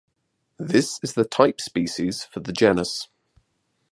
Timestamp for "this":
0.57-0.99